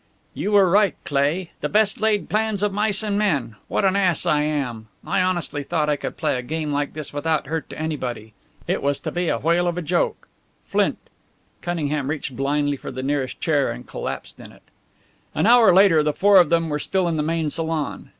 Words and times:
"You 0.33 0.53
were 0.53 0.67
right, 0.67 0.95
Cleigh. 1.05 1.49
The 1.59 1.69
best 1.69 2.01
laid 2.01 2.27
plans 2.27 2.63
of 2.63 2.73
mice 2.73 3.03
and 3.03 3.19
men! 3.19 3.55
What 3.67 3.85
an 3.85 3.95
ass 3.95 4.25
I 4.25 4.41
am! 4.41 4.87
I 5.05 5.21
honestly 5.21 5.61
thought 5.61 5.89
I 5.89 5.95
could 5.95 6.17
play 6.17 6.39
a 6.39 6.41
game 6.41 6.73
like 6.73 6.93
this 6.93 7.13
without 7.13 7.45
hurt 7.45 7.69
to 7.69 7.77
anybody. 7.79 8.33
It 8.67 8.81
was 8.81 8.99
to 9.01 9.11
be 9.11 9.29
a 9.29 9.37
whale 9.37 9.67
of 9.67 9.77
a 9.77 9.81
joke. 9.83 10.27
Flint" 10.65 10.97
Cunningham 11.61 12.09
reached 12.09 12.35
blindly 12.35 12.77
for 12.77 12.89
the 12.89 13.03
nearest 13.03 13.39
chair 13.39 13.71
and 13.71 13.85
collapsed 13.85 14.39
in 14.39 14.51
it. 14.51 14.63
An 15.35 15.45
hour 15.45 15.71
later. 15.71 16.01
The 16.01 16.13
four 16.13 16.37
of 16.39 16.49
them 16.49 16.69
were 16.69 16.79
still 16.79 17.07
in 17.07 17.15
the 17.15 17.21
main 17.21 17.51
salon. 17.51 18.09